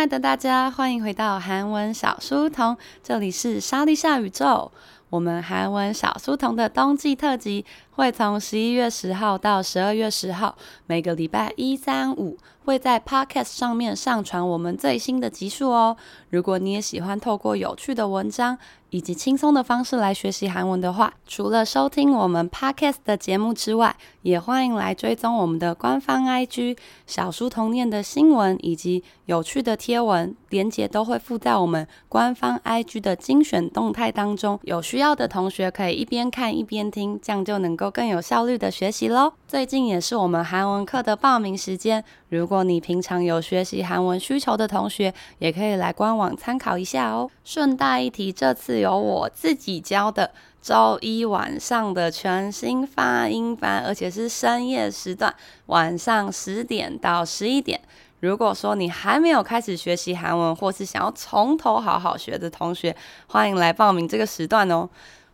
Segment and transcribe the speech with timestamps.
[0.00, 4.72] 亲爱的大家，欢迎回到韩文小书童，这里是莎莉夏宇宙。
[5.10, 7.66] 我们韩文小书童的冬季特辑
[8.00, 10.56] 会从十一月十号到十二月十号，
[10.86, 15.94] 每个礼拜一、三、五会在 Podcast 上面上传我们最新的集数哦。
[16.30, 18.56] 如果你也喜欢透过有趣的文章，
[18.88, 34.58] 以及轻松的方式来学习韩文的话，除了收听我们 Podcast 的节目之外，也欢迎来追踪我们的官方 IG 小书童念的新闻以及有趣的贴文，连接都会附在我们官方 IG 的精选动态当中。
[34.62, 39.32] 有需要的同学可以一边看一边听，这样就能够更有效率的学习喽。
[39.48, 47.30] 最近也是我们韩文课的报名时间，如果你平常有学习韩文需求的同学，也可以来官网参考一下哦。
[47.44, 50.30] 顺带一提，这次有我自己教的
[50.62, 55.34] 周一晚上的全新发音班，而且是深夜时段，
[55.66, 57.80] 晚上十点到十一点。
[58.20, 62.94] 如果说你还没有开始学习韩文，或是想要从头好好学的同学，
[63.26, 64.86] 欢迎来报名这个时段哦。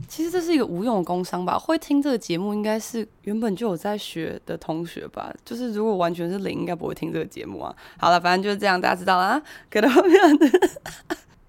[0.07, 1.59] 其实这是一个无用的工商吧？
[1.59, 5.31] 会听这个节目应该是原本就有在学的同学吧？
[5.45, 7.75] 就是如果完全是零，应该不会听这个节目啊。
[7.97, 9.41] 好了，反正就是这样，大家知道了啊。
[9.69, 10.47] 给到后面的。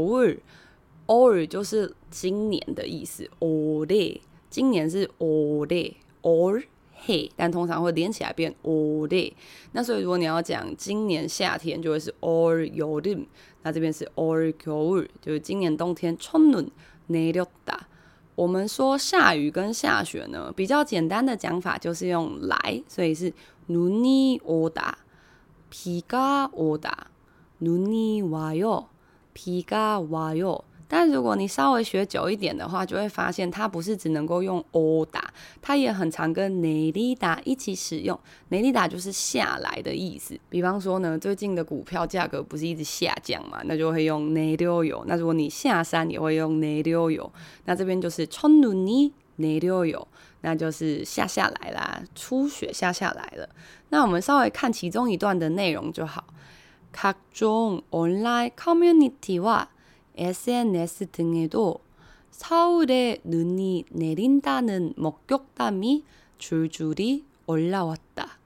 [1.07, 4.21] o r 就是今年的意思 all day
[4.51, 6.63] 今年是 all day all
[7.07, 9.33] hey 但通常会连起来变 all day
[9.73, 13.27] 那所以如果你要讲今年夏天就会是 all yodim
[13.63, 16.67] 那这边是 all your 就是今年冬天春暖
[17.07, 17.87] 你都打
[18.35, 23.33] 我们说下雨跟下雪呢比较简单的讲法就是用来所以是
[23.67, 24.99] 努力我打
[25.71, 27.09] 皮嘎我打
[27.59, 28.89] 努力哇哟
[29.33, 35.22] 皮嘎哇哟但如果你稍微学久一点的话，就会发现它不是只能够用오다，
[35.62, 38.20] 它也很常跟내리다一起使用。
[38.50, 40.38] 내리다就是下来的意思。
[40.50, 45.06] 比方说呢，最近的股票价格不是一直下降嘛，那就会用내려요。
[45.08, 47.30] 那如果你下山也会用내려요。
[47.64, 50.06] 那这边就是첫눈이내려요，
[50.42, 53.48] 那就是下下来啦，初雪下下来了。
[53.92, 56.26] 那我们稍微看其中一段的内容就好。
[56.94, 59.68] 각종온라인커뮤니티와
[60.16, 61.80] SNS 등에도
[62.32, 66.04] 서울에 눈이 내린다는 목격담이
[66.38, 68.40] 줄줄이 올라왔다.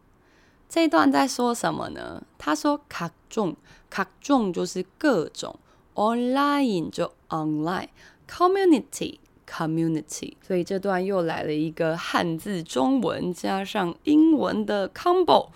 [0.67, 2.23] 这一段在说什么呢？
[2.37, 5.57] 他说각종，각종就是各种，
[5.93, 15.49] online 就 online，community community，所以这段又来了一个汉字中文加上英文的 combo，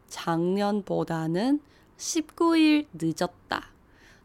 [0.10, 1.60] 작년보다는
[2.02, 3.62] 십구 일 늦었다。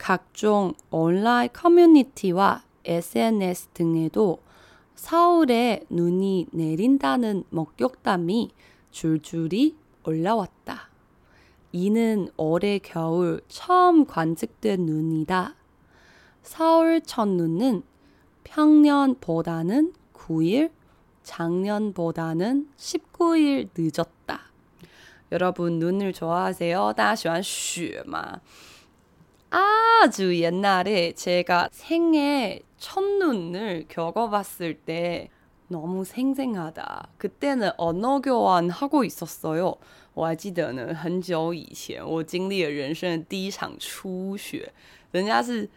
[0.00, 4.40] 각종 온라인 커뮤니티와 SNS 등에도
[4.94, 8.50] 서울에 눈이 내린다는 목격담이
[8.90, 10.88] 줄줄이 올라왔다.
[11.72, 15.54] 이는 올해 겨울 처음 관측된 눈이다.
[16.42, 17.82] 서울 첫눈은
[18.44, 20.70] 평년보다는 9일,
[21.22, 24.42] 작년보다는 19일 늦었다.
[25.32, 26.92] 여러분 눈을 좋아하세요?
[26.96, 28.40] 大家喜欢雪吗?
[29.50, 35.30] 아주 옛날에 제가 생애 첫눈을 겪어봤을 때
[35.68, 37.08] 너무 생생하다.
[37.18, 39.76] 그때는 언어 교환 하고 있었어요.
[40.14, 44.72] 我还记得呢，很久以前我经历了人生的第一场初雪，
[45.12, 45.68] 人家是。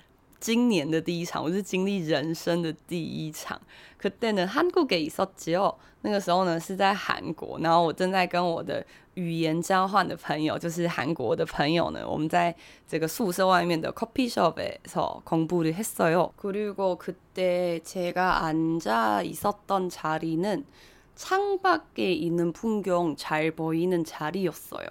[0.42, 3.60] 今年的第一场，我是经历人生的第一场。
[3.98, 8.82] 可对呢，韩国给说只有那个时候呢是在韩国，然后我正在跟我的
[9.16, 12.56] 语言交换的朋友，就是韩国的朋友呢，我们在
[12.88, 16.32] 这个宿舍外面的 coffee shop에서 공부를 했어요。
[16.36, 20.66] 그리고 그때 제가 앉아 있었던 자리는
[21.16, 24.88] 창밖에 있는 풍경 잘 보이는 자리였어요。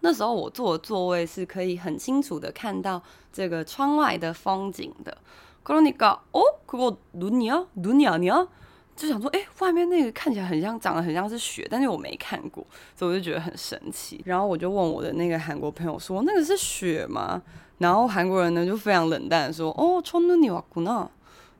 [0.00, 3.00] 那时候我坐的座位是可以很清楚的看到
[3.32, 5.16] 这个窗外的风景的。
[5.64, 8.48] 그러니까어그거눈이야눈이아니야
[8.96, 12.64] 就想说，哎，外面那个看起来很像，长得很像是雪，但是我没看过，
[12.94, 14.20] 所以我就觉得很神奇。
[14.24, 17.42] 然后我就问我的那个韩国朋友说，那个是雪吗？
[17.78, 21.08] 然后韩国人呢就非常冷淡的说，哦，첫눈이왔구나。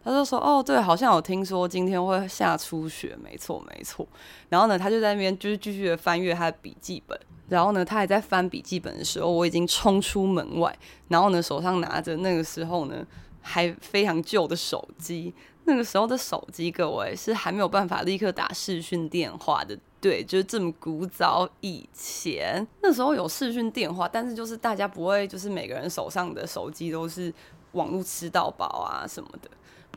[0.05, 4.05] 他就说，哦，对，好像有听说今天会下初雪，没错，没错。
[4.49, 7.19] 然后呢，他就在那边就是继续的翻阅他的笔记本。
[7.49, 10.77] 然后呢，他还在翻笔记本的时候，我已经冲出门外。
[11.07, 13.07] 然后呢，手上拿着那个时候呢
[13.41, 15.33] 还非常旧的手机。
[15.67, 19.79] 那个时候的手机，各位是还没有办法立刻打视讯电话的。
[20.01, 22.67] 对，就是这么古早以前。
[22.81, 27.33] 那时候有视讯电话，但是就是大家不会，就是每个人手上的手机都是
[27.73, 29.49] 网络吃到饱啊什么的。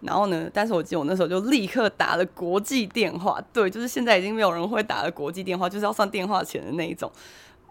[0.01, 7.11] 然后呢，但是我记得我那时候就立刻打了国际电话，对，就是现在已经没有人会打了国际电话，就是要算电话钱的那一种。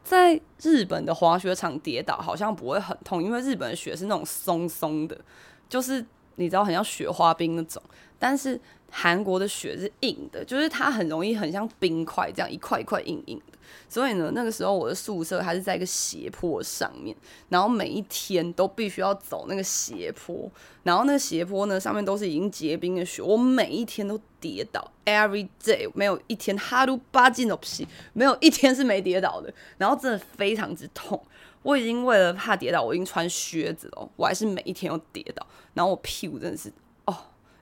[0.02, 5.20] 在日本的滑雪场跌倒好像不会很痛，因为日本的雪是那种松松的，
[5.68, 6.04] 就是。
[6.35, 7.81] 你知道很像雪花冰那种，
[8.17, 8.59] 但是
[8.89, 13.57] 韩国的雪是硬的，就是它很容易很像冰块这样一块一块硬硬的。
[13.89, 17.15] 所以呢，那个时候我的宿舍还是在一个斜坡上面，
[17.49, 20.49] 然后每一天都必须要走那个斜坡，
[20.83, 31.19] 然后那个斜坡呢上面都是已经结冰的雪，我每一天都跌倒，every day 没有一天哈鲁巴金없이没有一天是没跌倒的，然后真的非常之痛。
[31.62, 36.72] 我已经为了怕跌倒，我已经穿靴子了，我还是每一天都跌倒，然后我屁股真的是
[37.06, 37.14] 哦，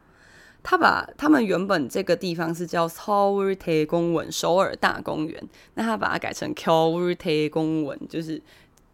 [0.62, 5.42] 他把他们原本这个地方是叫서울대공원首尔大公园，
[5.74, 8.42] 那他把它改成겨울대공원就是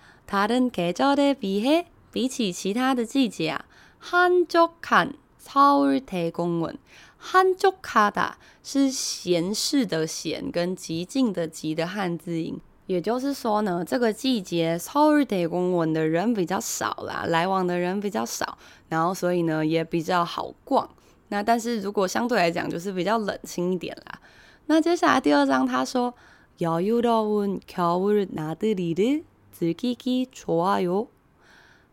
[0.30, 3.66] 다른계절에 비해比起其他的季节啊，
[3.98, 20.90] 한적한 서울대공원，한적하다是闲适的闲跟极静的极的汉字音，也就是说呢，这个季节서울대공원的人比较少啦，来往的人比较少，然后所以呢也比较好逛。
[21.28, 24.20] 那但是如果相对来讲就是比较冷清一点啦。
[24.66, 26.14] 那接下来第二章他说
[26.58, 29.24] 여유로운겨울나들이를
[29.58, 31.08] 즐기기좋아요。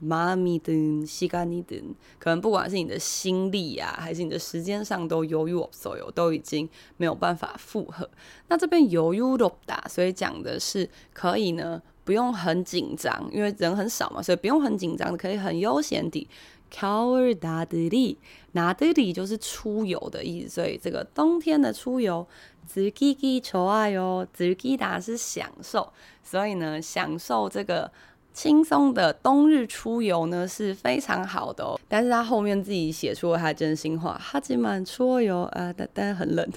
[0.00, 1.82] 妈咪的，西干尼的，
[2.20, 8.08] 可能不管是你的心力啊，还是你的时间上，都由于我所有都已经没有办法负荷。
[8.46, 16.28] 那这边由于罗达，所以讲的是可以呢，不用很紧张，因为人很少嘛，所以不用很紧张，可以很悠闲地
[16.71, 22.25] 겨울나들이나들이就是出游的意思，所以这个冬天的出游。
[22.65, 25.91] 즐기기좋아요，즐기다是享受，
[26.23, 27.91] 所以呢，享受这个
[28.33, 31.77] 轻松的冬日出游呢是非常好的哦。
[31.89, 36.49] 但是他后面自己写出了他的真心话，하지만出游啊，但但很冷。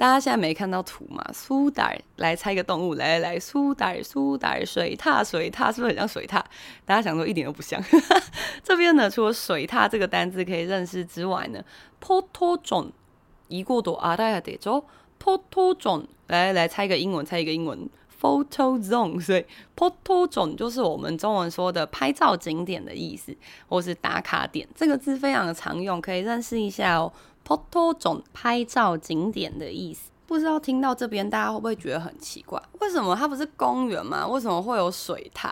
[0.00, 1.22] 大家现在没看到图嘛？
[1.30, 6.42] 苏打来猜一个动物，来来来，苏打苏打水獭水獭是不是很像水獭？
[6.86, 7.78] 大家想说一点都不像。
[8.64, 11.62] 这边呢，除了水獭这个单字可以认识之外呢
[12.02, 12.92] ，photo zone
[13.48, 14.82] 一过多阿达亚得州
[15.22, 17.86] photo zone 来来猜一个英文，猜一个英文
[18.18, 19.44] photo zone，所以
[19.76, 23.36] photo zone 就是我们中文说的拍照景点的意思，
[23.68, 24.66] 或是打卡点。
[24.74, 27.12] 这个字非常的常用，可以认识一下哦。
[27.49, 32.59] 포토존拍照景点的意思，不知道听到这边大家会不会觉得很奇怪？
[32.79, 34.27] 为什么它不是公园吗？
[34.27, 35.51] 为什么会有水獭？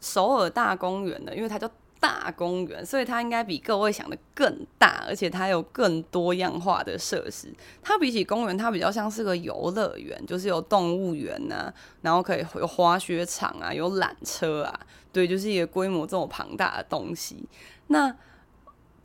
[0.00, 1.70] 首尔大公园呢，因为它叫。
[2.00, 7.54] 大公园，所以它应该比各位想的更大，而且它有更多样化的设施。
[7.80, 14.80] 它比起公园，它比较像是个游乐园，就是有动物园呐、啊，然后可以有滑雪场啊，有缆车啊，
[15.12, 17.48] 对，就是一个规模这么庞大的东西。
[17.86, 18.16] 那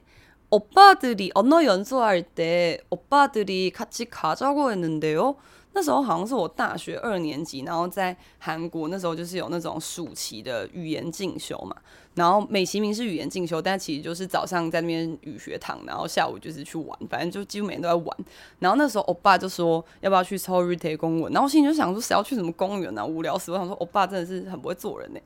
[0.49, 5.35] 오빠들이 언어 연수할 때 오빠들이 같이 가자고 했는데요.
[5.73, 11.73] 那时候好像是我大学二年级，然后在韩国那时候就是有那种暑期的语言进修嘛，
[12.13, 18.17] 然后美其名是语言进修，但其实就是早上在那边语学堂，然后下午就是去玩，反正就几乎每天都在玩。
[18.59, 23.53] 然后那时候欧巴就说要不要去抽日铁公文，然后我心里就想说谁要去什么公园啊，无聊死！
[23.53, 25.19] 我想说欧巴真的是很不会做人呢，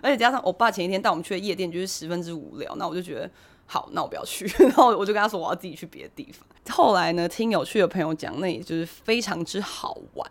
[0.00, 3.28] 而 且加上欧巴前一天带我们去的夜店就是十分之无聊，那我就觉得。
[3.66, 4.46] 好，那我不要去。
[4.58, 6.46] 然后我就跟他说，我要自己去别的地方。
[6.70, 10.30] 后来呢，听有趣的朋友讲，那里就是非常之好玩，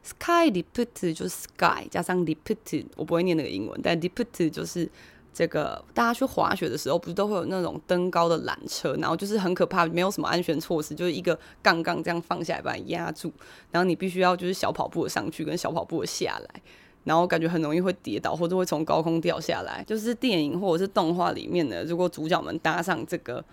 [0.09, 4.89] Sky lift 就是 sky 加上 lift，我不会念那个英文，但 lift 就是
[5.35, 5.85] 这个。
[5.93, 13.31] 大家去滑雪的时候，不是都会有那种登高的缆车，然后就是很可怕，没有什么安全措施，就是一个杠杠这样放下来把你压住，
[13.71, 16.63] 然后你必须要就是小跑步的上去，跟小跑步的下来，
[17.05, 19.85] 然后感觉很容易会跌倒，或者会从高空掉下来。
[19.87, 23.45] 就是电影或者是动画里面的，如果主角们搭上这个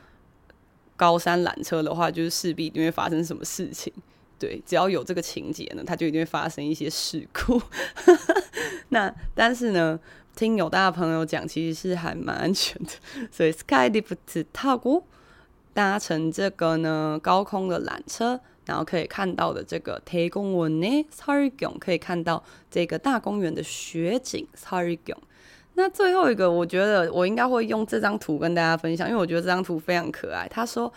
[0.95, 3.91] 高山缆车的话，就是势必因为发生什么事情。
[4.38, 7.60] 对，只要有这个情节呢，它就一定会发生一些事故。
[8.88, 10.00] 那但是呢，
[10.34, 12.92] 听有大的朋友讲，其实是还蛮安全的。
[13.30, 15.04] 所以 Skylift 踏过
[15.74, 25.14] 搭乘这个呢高空的缆车，然后可以看到的这个대공원의설경，可以看到这个大公园的雪景설경。
[25.74, 30.48] 那最后一个，我觉得我应该会用这张图跟大家分享，因为我觉得这张图非常可爱。
[30.48, 30.90] 他说。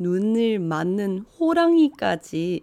[0.00, 2.62] 눈을맞는호랑이까지